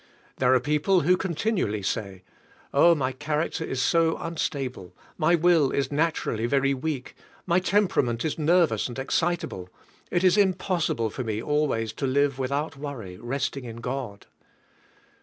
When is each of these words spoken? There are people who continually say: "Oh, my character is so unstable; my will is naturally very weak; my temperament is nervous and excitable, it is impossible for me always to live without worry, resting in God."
There 0.37 0.51
are 0.55 0.59
people 0.59 1.01
who 1.01 1.15
continually 1.15 1.83
say: 1.83 2.23
"Oh, 2.73 2.95
my 2.95 3.11
character 3.11 3.63
is 3.63 3.79
so 3.83 4.17
unstable; 4.17 4.95
my 5.15 5.35
will 5.35 5.69
is 5.69 5.91
naturally 5.91 6.47
very 6.47 6.73
weak; 6.73 7.13
my 7.45 7.59
temperament 7.59 8.25
is 8.25 8.39
nervous 8.39 8.87
and 8.87 8.97
excitable, 8.97 9.69
it 10.09 10.23
is 10.23 10.37
impossible 10.37 11.11
for 11.11 11.23
me 11.23 11.39
always 11.39 11.93
to 11.93 12.07
live 12.07 12.39
without 12.39 12.75
worry, 12.77 13.17
resting 13.19 13.63
in 13.65 13.75
God." 13.75 14.25